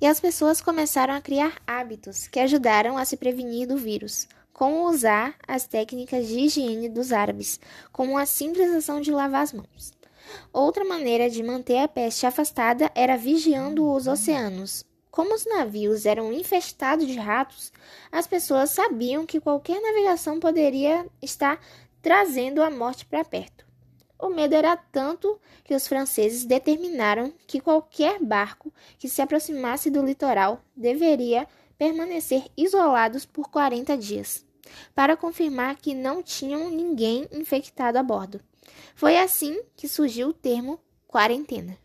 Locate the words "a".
1.14-1.20, 2.96-3.04, 8.18-8.26, 11.78-11.88, 22.62-22.70, 37.96-38.02